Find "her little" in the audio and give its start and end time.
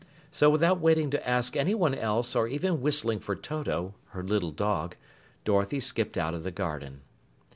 4.07-4.49